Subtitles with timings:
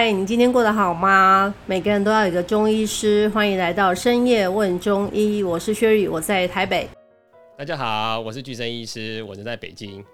[0.00, 1.52] 嗨，你今天过得好吗？
[1.66, 5.42] 每个人都要有一个中医师，欢迎来到深夜问中医。
[5.42, 6.88] 我是薛宇，我在台北。
[7.58, 10.04] 大家好，我是巨生医师，我人在北京。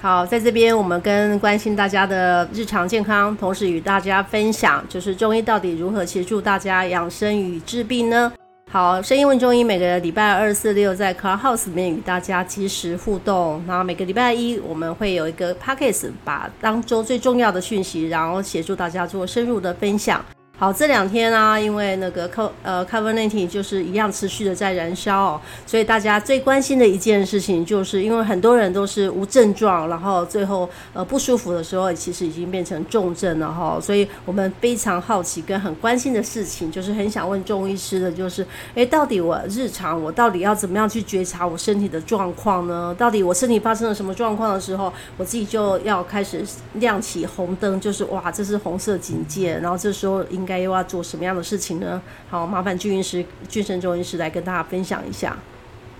[0.00, 8.32] 好，在这边我们跟关心大家的日常健康，同时与大家分享，就是中医到底如何协助大家养生与治病呢？
[8.72, 13.60] 好，声音问中医，每个礼拜二、四、六在 Clubhouse 里面与大家及时互动。
[13.66, 20.24] 然后每个礼拜一我们会有一个 p a c k a g e 把当周最重要的讯息，然后协助大家做深入的分享。
[20.60, 42.94] 好，这两天啊，因为那个 co 呃 cover nineteen 就是一样持续的在燃烧哦，所以大家最关心的一件事情，就是因为很多人都是无症状，然后最后呃不舒服的时候，其实已经变成重症了哈，所以我们非常好奇跟很关心的事情，就是很想问中医师的，就是诶，到底我日常我到底要怎么样去觉察我身体的状况呢？
[42.98, 46.44] 到底我身体发生了什么状况的时候，我自己就要开始
[46.74, 50.49] 亮起红灯，就是哇，这是红色警戒，然后这时候应该。
[50.50, 52.02] 该又要做什么样的事情呢？
[52.28, 55.36] 好，麻烦俊医师、俊生中医师来跟大家分享一下。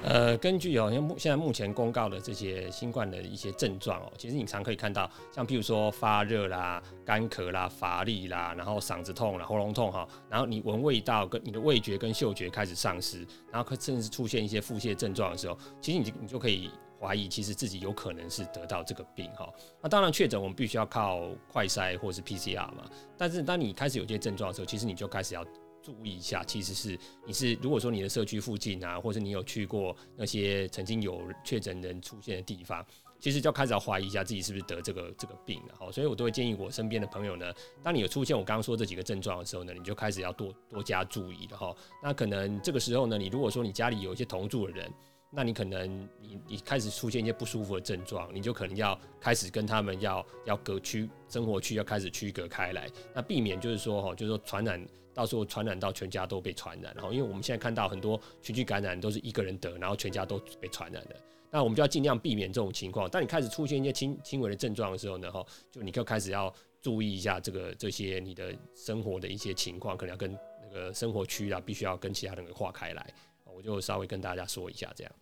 [0.02, 13.18] 呃，根据哦，像目现在目前公告的这些新冠的一些症状哦，其实你常可以看到，像譬如说发热啦、干咳啦、乏力啦，然后嗓子痛啦、喉咙痛哈，然后你闻味道跟你的味觉跟嗅觉开始丧失，
[13.52, 16.70] 然后可甚至出现一些腹泻症状的时候，其实你你就可以。
[17.00, 22.84] 怀疑其实自己有可能是得到这个病哈，那当然确诊我们必须要靠快筛或是 PCR 嘛。
[23.16, 25.42] 但是当你开始有些症状的时候，其实你就开始要
[25.82, 32.84] 注意一下，其实是你是如果说你的社区附近啊，或者你有去过那些曾经有确诊人出现的地方，
[33.18, 35.90] 其实就开始要怀疑一下自己是不是得这个这个病了哈。
[35.90, 37.50] 所以我都会建议我身边的朋友呢，
[37.82, 41.74] 当你有出现我刚刚说这几个症状的时候呢，你就开始要多多加注意了哈。
[42.02, 44.92] 那可能这个时候呢，你如果说你家里有一些同住的人，
[45.32, 54.84] 那你可能你你开始出现一些不舒服的症状，你就可能要开始跟他们要要隔区生活区要开始区隔开来，那避免就是说哈，就是说传染
[55.14, 61.14] 到时候传染到全家都被传染，然后因为我们现在看到很多群聚感染都是一个人得，然后全家都被传染的，
[61.48, 63.08] 那我们就要尽量避免这种情况。
[63.08, 66.52] 当你开始出现一些轻轻微的症状的时候呢，哈，就你就开始要
[66.82, 73.14] 注意一下这个这些你的生活的一些情况，可能要跟那个生活区啊，必须要跟其他人给划开来。
[73.52, 75.12] 我就稍微跟大家说一下，这样。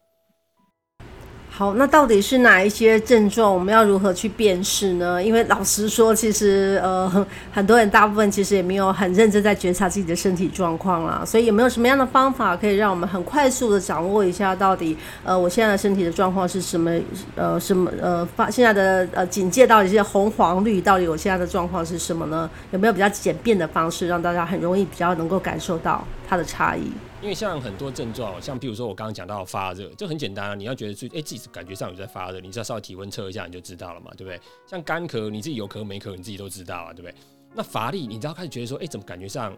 [1.51, 3.53] 好，那到底是哪一些症状？
[3.53, 5.21] 我们要如何去辨识呢？
[5.21, 11.25] 因为老实说，其实呃， 很多人大部分其实也没有很认真在觉察自己的身体状况啦。
[11.27, 16.97] 所以有没有什么样的方法可以让我们很快速的掌握一下，到底呃我现在的身体的状况是什么？
[17.35, 20.81] 呃，什么呃发现在的呃警戒到底是红黄绿？
[20.81, 22.49] 到底我现在的状况是什么呢？
[22.71, 26.93] 有没有比较简便的方式，让大家很容易比较能够感受到它的差异？
[27.21, 34.41] 因为像很多症状，像比如说我刚刚讲到发热，就很简单啊，你要觉得自己哎自己感觉上有在发热，你只要稍微体温测一下你就知道了嘛，对不对？
[34.67, 37.15] 像干咳，你自己有咳没咳，你自己都知道啊，对不对？
[37.55, 39.57] 那乏力，你只要开始觉得说，哎，怎么感觉上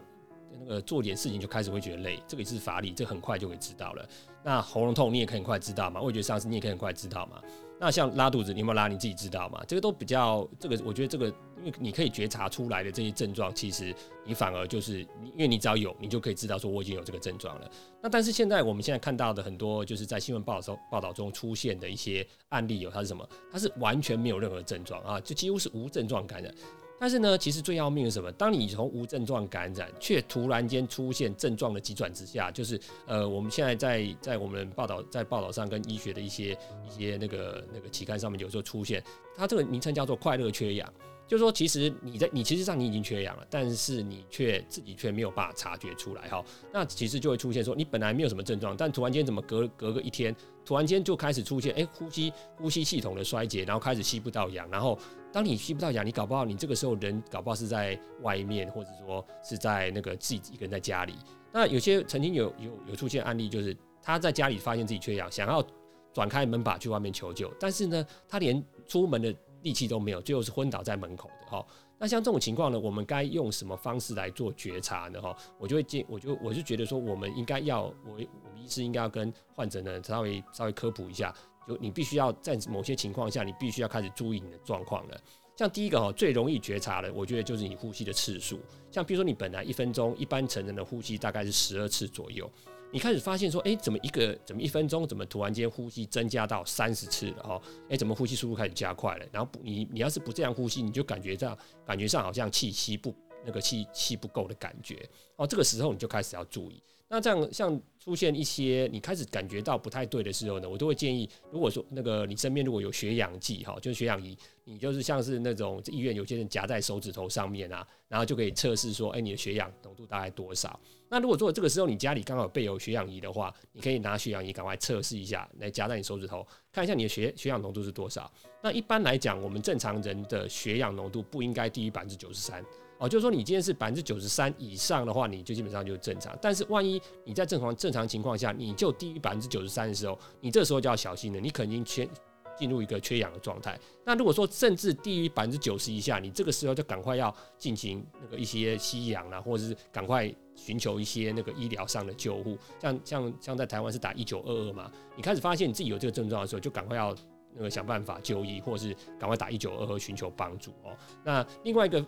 [0.59, 4.09] 那个做点事情就开始会觉得累，这个也是乏力，这很快就可以知道了。
[4.43, 7.39] 那喉咙痛，你也可以很快知道嘛，味觉丧失，你也可以很快知道嘛。
[7.81, 8.87] 那像拉肚子，你有没有拉？
[8.87, 9.63] 你自己知道吗？
[9.67, 11.25] 这个都比较，这个我觉得这个，
[11.57, 13.91] 因为你可以觉察出来的这些症状，其实
[14.23, 17.67] 你反而就是，因为你只要有，你就可以知道说我已经有这个症状了。
[17.99, 23.27] 那但是现在我们现在看到的很多，就是在新闻报道中报道中出现的一些案例，有它是什么？
[23.51, 26.53] 它是完全没有任何症状啊，就几乎是无症状感染。
[27.01, 28.31] 但是呢，其实最要命的是什么？
[28.33, 36.55] 当你从无症状感染，却突然间出现症状的急转直下，就是呃，我们现在在在我们报道在报道上跟医学的一些
[36.87, 39.03] 一些那个那个期刊上面有时候出现，
[39.35, 40.87] 它这个名称叫做快乐缺氧，
[41.27, 46.45] 就是说其实你在你其实上你已经缺氧了，但是你却自己却没有办法察觉出来哈。
[46.71, 54.95] 那其实就会出现说，你本来没有什么症状，但突然间怎么隔隔个一天，突然间就开始出现哎呼吸呼吸系统的衰竭，然后开始吸不到氧，然后。
[55.31, 61.15] 当你吸不到氧，你搞不好你这个时候人搞不好是在外面，或者说是在那个自己一个人在家里。
[61.51, 65.65] 那有些曾经有有有出现案例，就是他在家里发现自己缺氧，想要
[66.13, 71.65] 转开门把去外面求救，但是呢，他连出门的力气都没有，最后是昏倒在门口的哈。
[71.97, 75.21] 那像这种情况呢，我们该用什么方式来做觉察呢？
[75.21, 81.33] 哈，我就会建，我就我就觉得说，我们应该要，我我们医师应该要跟患者呢稍微稍微科普一下。
[81.67, 85.21] 就你必须要在某些情况下，你必须要开始注意你的状况了。
[85.55, 88.59] 像第一个哈，最容易觉察的，我觉得就是你呼吸的次数。
[88.89, 92.49] 像比如说你本来一分钟，一般成人的呼吸大概是十二次左右，
[92.91, 97.61] 你开始发现说，哎，怎么一个怎么一分钟，怎么突然间呼吸增加到三十次了哈？
[97.89, 99.25] 哎，怎么呼吸速度开始加快了？
[99.31, 101.55] 然后不，你你要是不这样呼吸，你就感觉到
[101.85, 103.13] 感觉上好像气息不
[103.45, 105.45] 那个气气不够的感觉哦。
[105.45, 106.81] 这个时候你就开始要注意。
[107.13, 120.79] 那这样像出现一些你开始感觉到不太对的时候呢，我都会建议，如果说那个你身边如果有血氧计哈，就是血氧仪，你就是像是那种医院有些人夹在手指头上面啊，然后就可以测试说，哎，你的血氧浓度大概多少？
[121.09, 128.31] 那如果说这个时候你家里刚好备有血氧仪的话，你可以拿血氧仪赶快测试一下，来夹在你手指头，看一下你的血血氧浓度是多少。
[128.63, 132.63] 那一般来讲，我们正常人的血氧浓度不应该低于百分之九十三。
[133.01, 136.37] 哦，就是说你今天是百分之九十三以上的话，你就基本上就正常。
[136.39, 142.07] 但是万一你在正常正常情况下，你就低于百分之九十三的时候，你这时候就要小心了，你肯定缺
[142.55, 143.79] 进入一个缺氧的状态。
[144.05, 152.55] 那如果说甚至低于百分之九十以下，你这个时候就赶快要进行那个一些吸氧啦，或者是赶快寻求一些那个医疗上的救护。
[152.79, 157.15] 像像像在台湾是打一九二二嘛，你开始发现你自己有这个症状的时候，就赶快要。
[157.53, 160.95] 那个想办法就医，或是赶快打一九二二寻求帮助哦。
[161.23, 162.01] 那另外一个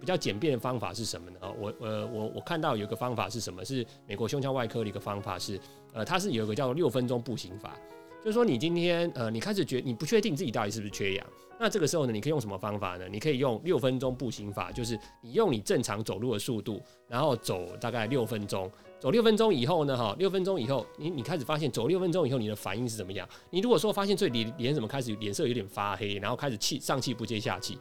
[0.00, 1.38] 比较简便的方法是什么呢？
[1.58, 3.64] 我呃我我看到有一个方法是什么？
[3.64, 5.60] 是美国胸腔外科的一个方法是，
[5.92, 7.76] 呃，它是有一个叫做六分钟步行法。
[8.22, 11.26] 就是说，你今天呃，你开始觉你不确定自己到底是不是缺氧，
[11.58, 13.08] 那这个时候呢，你可以用什么方法呢？
[13.08, 18.70] 你可以用六分钟步行法，就是你用你正常走路的速度，然后走大概六分钟。
[19.00, 23.26] 走六分钟以后呢，哈，六分钟以后，你你开始发现走六分钟以后你的反应是怎么样？
[23.48, 27.78] 你如果说发现这脸脸怎么开始脸色有点发黑，然后开始气上气不接下气，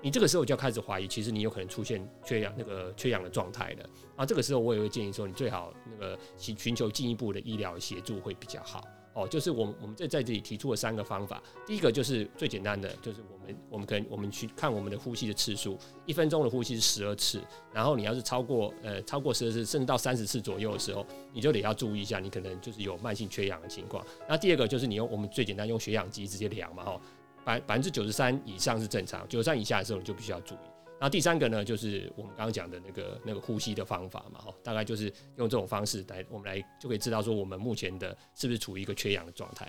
[0.00, 3.90] 你这个时候就要开始怀疑，其实你有可能出现缺氧那个缺氧的状态了。
[4.16, 8.82] 啊，这个时候我也会建议说，你最好那个寻寻求进一步的医疗协助会比较好。
[9.14, 11.42] 哦，就是我们我们在在这里提出了三个方法。
[11.66, 17.40] 第一个就是最简单的，就是我们我们可能我们去看我们的呼吸的次数，一分钟的呼吸是十二次，
[17.72, 24.04] 然后你要是超过呃超过十二次，甚至到三十次左右的时候，你就得要注意一下，你可能就是有慢性缺氧的情况。
[24.28, 27.00] 那第二个就是你用我们最简单用血氧机直接量嘛，哈，
[27.44, 30.71] 百百分之九十三以上是正常，九十三以下的时候你就必须要注意。
[31.02, 39.68] 那第三个呢，就是我们刚刚讲的那个那个呼吸的方法嘛，哈，大概就是用这种方式来，我们来就可以知道说我们目前的是不是处于一个缺氧的状态。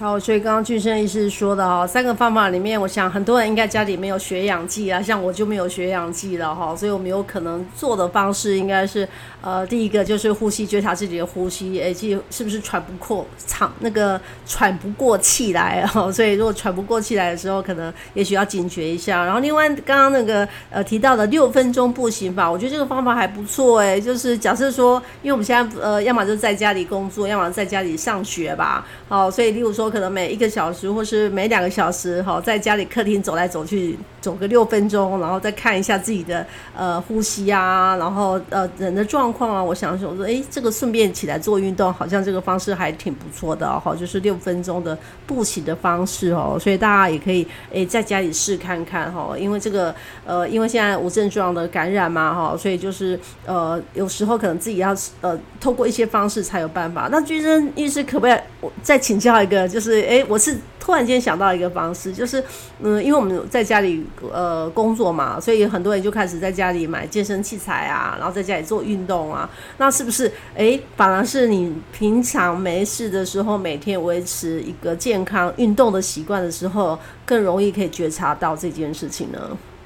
[0.00, 9.08] 好，所以刚刚俊生医师说的哈，三个方法里面，我想很多人应该家里没有血氧计啊，像我就没有血氧计了哈，所以我们有可能做的方式应该是，
[9.40, 19.24] 呃，第一个就是呼吸觉察自己的呼吸，哎，记是不是喘不过喘那个喘不过气来哈， 所以如果喘不过气来的时候，可能也许要警觉一下。
[19.24, 29.87] 然后另外刚刚那个呃提到的六分钟步行法，我觉得这个方法还不错哎，就是假设说，因为我们现在呃要么就在家里工作，要么在家里上学吧，好，所以例如说。
[29.90, 36.46] 可能每一个小时，或是每两个小时，哈，在家里客厅走来走去，走个六分钟，然后再看一下自己的
[36.76, 39.62] 呃呼吸啊，然后呃人的状况啊。
[39.62, 44.96] 我想说，我说，哎，这个顺便起来做运动，好像这个方式还挺不错的哈，就是六分钟的
[45.26, 46.58] 步行的方式哦。
[46.60, 49.94] 所以大家也可以哎在家里试看看哈，因为这个
[50.26, 57.08] 呃，因为现在无症状的感染嘛哈，所以就是呃有时候可能自己要呃透过一些方式才有办法。
[57.10, 59.68] 那居生医师可不可以我再请教一个？
[59.78, 62.42] 就是哎，我是突然间想到一个方式，就是
[62.80, 69.48] 嗯，因为我们在家里呃工作嘛，所以很多人就开始在家里买健身器材啊，然后在家里做运动啊。
[69.76, 79.38] 那是不是哎，反而是你平常没事的时候，每天维持一个健康运动的习惯的时候，更容易可以觉察到这件事情呢？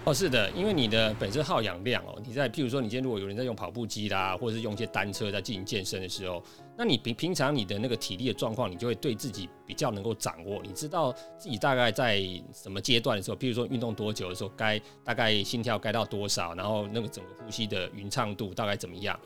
[0.05, 6.43] 哦，是的，因为你的本身耗氧量哦，你在譬如说，你今天如果有人在用跑步机啦，或者是用一些单车在进行健身的时候，
[6.77, 12.21] 那你平平常你的那个体力的状况，你就会对自己比较能够掌握，你知道自己大概在
[12.53, 19.17] 什么阶段的时候，譬如说运动多久的时候，该大概心跳该到多少，然后那个整个呼吸的匀畅度大概怎么样？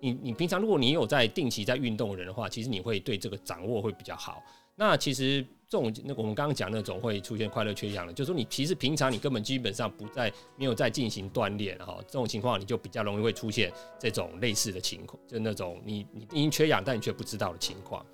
[0.00, 4.42] 你你平常如果你有在定期在运动的人的话，其实你会对这个掌握会比较好。
[4.74, 5.46] 那其实。
[5.74, 18.06] 这种那我们刚刚讲那种会出现快乐缺氧的，就是说你其实平常你根本基本上不在没有在进行锻炼哈，这种情况你就比较容易会出现这种类似的情况，就那种你你已经缺氧但你却不知道的情况。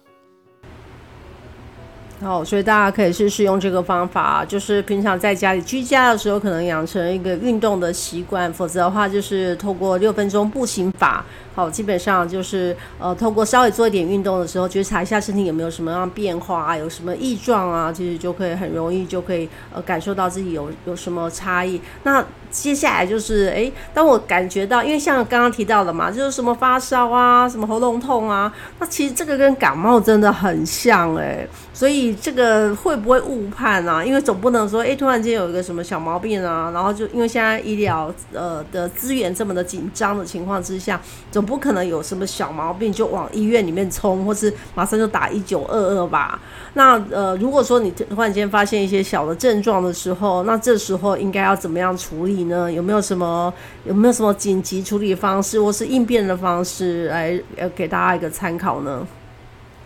[2.23, 11.25] 好，所以大家可以试试用这个方法，就是平常在家里居家的时候，可能养成一个运动的习惯，否则的话就是透过六分钟步行法。
[11.55, 21.81] 好，基本上就是呃，透过稍微做一点运动的时候，觉察一下身体有没有什么样变化啊，有什么异状啊，其实就可以很容易就可以呃感受到自己有有什么差异。
[22.03, 34.05] 那接下来就是，哎，当我感觉到，因为像刚刚提到的嘛，就是什么发烧啊，什么喉咙痛啊，那其实这个跟感冒真的很像哎，所以这个会不会误判啊？
[34.05, 41.01] 因为总不能说，哎，突然间有一个什么小毛病啊，然后就因为现在医疗呃的资源这么的紧张的情况之下。
[41.31, 46.41] 总不可能有什么小毛病就往医院里面冲，或是马上就打一九二二吧？
[46.75, 52.71] 那呃，如果说你突然间发现一些小的症状的时候，那这时候应该要怎么样处理理呢？
[52.73, 53.53] 有没有什么
[53.85, 59.07] 有没有什么紧急处理方式或是应变的方式来呃给大家一个参考呢？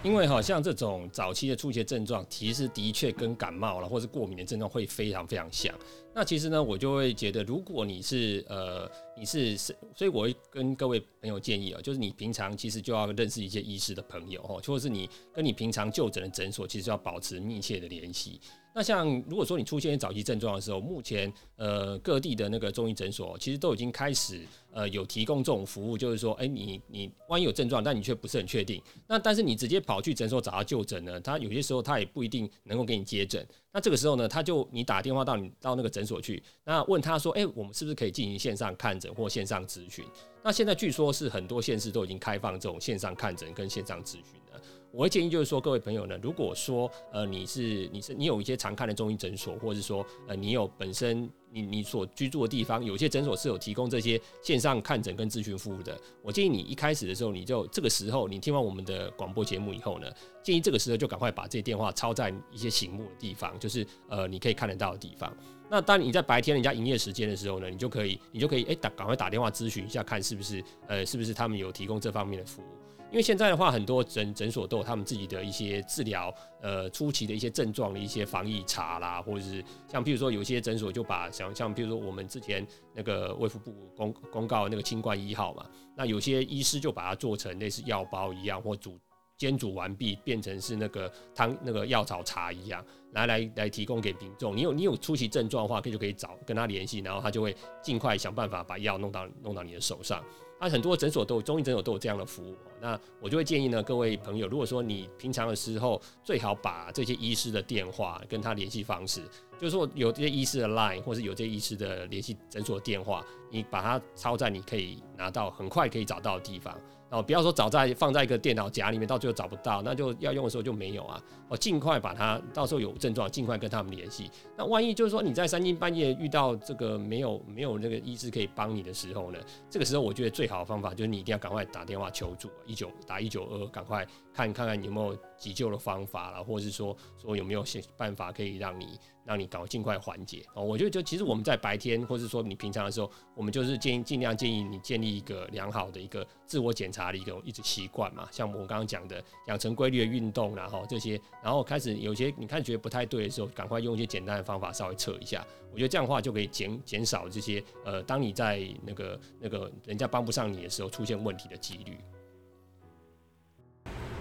[0.03, 5.75] 因为好像这种早期的出血症状，其实的确跟感冒了或是过敏的症状会非常非常像。
[6.15, 18.39] 那其实呢，我就会觉得，如果你是呃你是是，所以我会跟各位朋友建议啊，就是你平常其实就要认识一些医师的朋友哦，或者是你跟你平常就诊的诊所，其实要保持密切的联系。
[18.77, 24.41] 那像如果说你出现早期症状的时候，目前呃各地的那个中医诊所其实都已经开始
[24.73, 33.47] 呃有提供这种服务，就是说，哎，你你万一有症状，但你却不是很确定，那但是你直接跑去诊所找他就诊呢，他有些时候他也不一定能够给你接诊。
[33.73, 40.05] 那这个时候呢，他就你打电话到你到那个诊所去，那问他说，哎，我们是不是可以进行线上看诊或线上咨询？
[40.43, 44.61] 那现在据说是很多县市都已经开放这种线上看诊跟线上咨询了。
[44.95, 60.07] 我会建议就是说，各位朋友呢，如果说呃你是你是你有一些常看的中医诊所，或者是说呃你有本身你你所居住的地方有些诊所是有提供这些线上看诊跟咨询服务的，我建议你一开始的时候你就这个时候你听完我们的广播节目以后呢，
[60.45, 65.37] 建议这个时候就赶快把这些电话抄在一些醒目的地方，就是呃你可以看得到的地方。
[65.69, 72.84] 那当你在白天人家营业时间的时候呢，你就可以你就可以哎打赶快打电话咨询一下，看是不是呃是不是他们有提供这方面的服务。
[73.15, 85.65] 因为现在的话，很多诊诊所都有他们自己的一些治疗，呃，初期的一些症状的一些防疫查啦，或者是像譬如说，有些诊所就把像像譬如说我们之前那个卫福部公公告那个清冠一号嘛，
[85.97, 88.99] 那有些医师就把它做成类似药包一样，或组
[89.37, 94.57] 煎煮完毕变成是那个汤那个药草茶一样，来来来提供给民众。
[94.57, 100.23] 你有你有初期症状的话，可以就可以找跟他联系，然后他就会尽快想办法把药弄到弄到你的手上。
[100.61, 102.57] 那很多诊所都有，中医诊所都有这样的服务。
[102.81, 109.21] 那我就会建议呢，各位朋友，如果说你平常的时候，最好把这些医师的电话跟他联系方式，
[109.59, 116.81] 就是说有这些医师的 line，或是有这些医师的联系诊所的电话，你把它抄在你可以拿到很快可以找到的地方。
[117.11, 121.23] 哦，不要说找在放在一个电脑夹里面，到最后找不到，那就要用的时候就没有啊。
[121.49, 124.31] 哦，尽快把它，到时候有症状，尽快跟他们联系。
[124.57, 129.39] 那万一就是说你在三更半夜遇到这个没有没有那个医师可以帮你的时候呢？
[129.71, 138.99] 这个时候我觉得最好的方法就是你一定要赶快打电话求助，一九打一九二，赶快看看看有没有急救的方法了，或者是说说有没有些办法可以让你。
[139.27, 161.97] 让你搞尽快缓解哦，我觉得就其实我们在白天或者说你平常的时候，我们就是建议尽量建议你建立一个良好的一个自我检查的一个一直习惯嘛，像我刚刚讲的养成规律的运动，然后这些，然后开始有些你看觉得不太对的时候，赶快用一些简单的方法稍微测一下，我觉得这样的话就可以减减少这些呃，当你在那个那个人家帮不上你的时候出现问题的几率。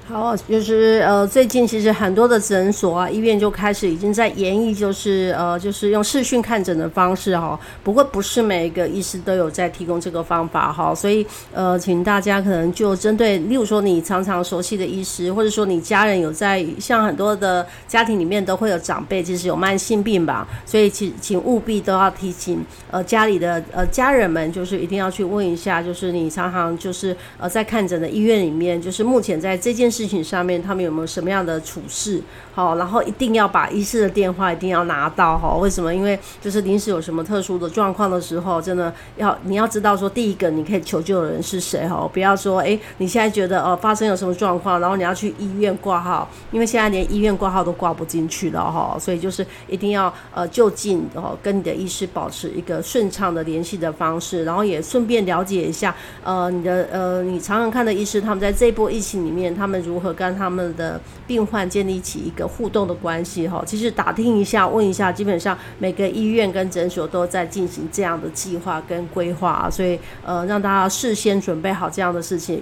[0.05, 7.57] 好，就是呃，最近其实很多的诊所啊、医院就开始已经在研议，就是呃，就是用视讯看诊的方式哈。
[7.85, 29.92] 不过不是每一个医师都有在提供这个方法哈，所以呃，请大家可能就针对，例如说你常常熟悉的医师，或者说你家人有在，像很多的家庭里面都会有长辈，其实有慢性病吧，所以请请务必都要提醒呃家里的呃家人们，就是一定要去问一下，就是你常常就是呃在看诊的医院里面，就是目前在这件。
[29.93, 32.21] 事情上面，他们有没有什么样的处事？
[32.55, 35.55] 好，然后一定要把医师的电话一定要拿到哈。
[35.55, 35.93] 为什么？
[35.93, 42.09] 因为就是临时有什么特殊的状况的时候，真的要你要知道说，第一个你可以求救的人是谁哈。
[42.11, 48.97] 不要说哎，你现在觉得呃发生有什么状况，然后你要去医院挂号，因为现在连医院挂号都挂不进去了哈。
[48.99, 63.47] 所以就是一定要呃就近哦跟你的医师保持一个顺畅的联系的方式，然后也顺便了解一下呃你的呃你常常看的医师，他们在这波疫情里面，他们如何跟他们的病患建立起一个互动的关系？
[63.47, 72.55] 哈，其实打听一下、问一下，基本上每个医院跟诊所都在进行这样的计划跟规划啊，所以呃，让大家事先准备好这样的事情，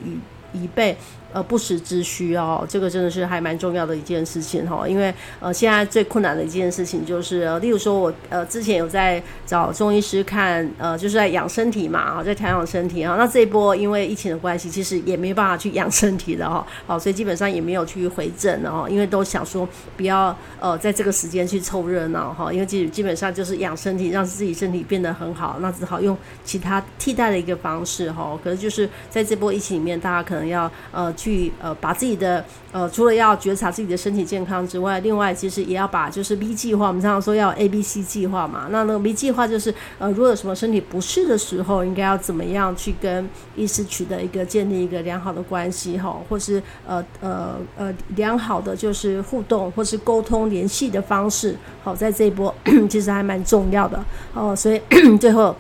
[0.53, 0.97] 以以备。
[1.33, 4.87] 呃，不时之需哦，这个真的是还蛮重要的一件事情哈。
[4.87, 13.15] 因为呃，现在最困难的一件事情就是，例如说我呃之前有在找中医师看，呃，就是在养身体嘛，啊，在调养身体啊。
[13.17, 16.67] 那这一波因为疫情的关系，其实也没办法去养身体的哈。
[16.85, 28.37] 好，所以基本上也没有去回诊了哈，因为都想说不要呃在这个时间去凑热闹哈，因为基基本上就是养身体，让自己身体变得很好，那只好用其他替代的一个方式哈。
[28.43, 31.13] 可是就是在这波疫情里面，大家可能要呃。
[31.21, 38.67] 去呃把自己的呃除了要觉察自己的身体健康之外，另外其实也要把就是 B 计划，我们常常说要 A B C 计划嘛。
[38.71, 51.55] 那那个 B 计划就是呃如果有什么身体不适的时候，应该要怎么样去跟医师取得一个建立一个良好的关系哈，或是呃呃呃良好的就是互动或是沟通联系的方式。
[51.83, 52.53] 好，在这一波
[52.89, 54.81] 其实还蛮重要的哦，所以
[55.21, 55.55] 最后。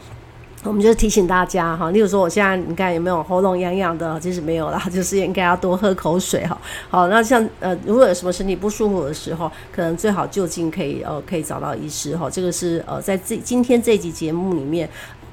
[0.63, 6.55] 我们就提醒大家哈，例如说我现在你看有没有喉咙痒痒的，其实没有啦， 就是应该要多喝口水哈。
[6.87, 12.29] 好，那像呃，如果有什么身体不舒服的时候，可能最好就近可以呃可以找到医师哈。
[12.29, 14.87] 这个是呃在这今天这集节目里面。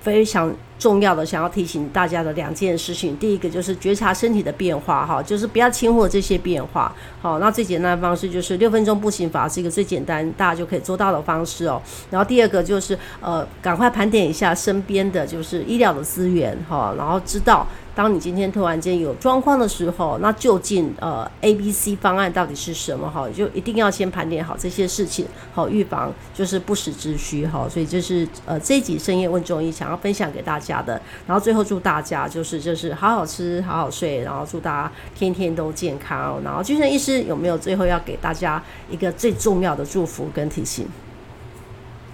[0.09, 3.15] 非常重要的，想要提醒大家的两件事情。
[3.19, 6.95] 第一个就是觉察身体的变化，哈，就是不要轻忽这些变化。
[7.21, 11.81] 好，那最简单的方式就是六分钟步行法是一个最简单，大家就可以做到的方式哦。
[12.11, 17.67] 然后第二个就是呃，赶快盘点一下身边的就是医疗的资源，哈，然后知道。
[17.99, 23.11] 当你今天突然间有状况的时候，那究竟呃 A、B、C 方案到底是什么？
[23.11, 27.69] 哈，就一定要先盘点好这些事情，好预防就是不时之需哈。
[27.69, 31.03] 所以就是呃这一集深夜问中医想要分享给大家的。
[31.27, 36.41] 然后最后祝大家就是就是好好吃，好好睡，然后祝大家天天都健康。
[36.45, 40.87] 然后精神医师有没有最后要给大家一个最重要的祝福跟提醒？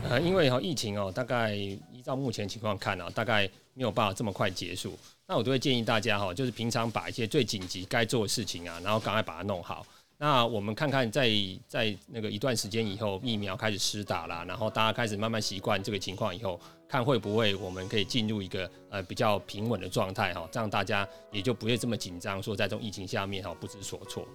[0.09, 4.99] 呃，因为哈疫情哦，大概依照目前情况看啊，大概没有办法这么快结束。
[5.27, 9.87] 那我都会建议大家哈，就是平常把一些最紧急该做的事情啊，然后赶快把它弄好。
[10.17, 11.29] 那我们看看，在
[11.67, 24.27] 在那个一段时间以后，疫苗开始施打啦，然后大家开始慢慢习惯这个情况以后，看会不会我们可以进入一个呃比较平稳的状态哈，这样大家也就不会这么紧张，说在这种疫情下面哈不知所措。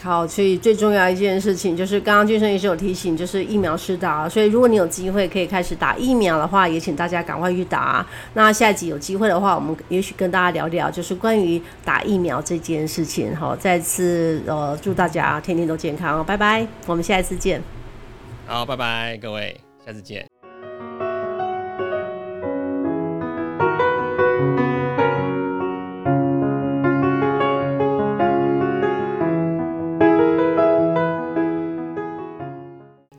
[0.00, 4.28] 好，所以最重要一件事情就是，刚刚俊生医生有提醒，就是疫苗施打。
[4.28, 8.06] 所以如果你有机会可以开始打疫苗的话，也请大家赶快去打。
[8.34, 13.34] 那下一集有机会的话，我们也许跟大家聊聊，就是关于打疫苗这件事情。
[13.34, 17.60] 好，再次呃，祝大家天天都健康，拜拜，我们下一次见。
[18.46, 20.37] 好，拜拜，各位，下次见。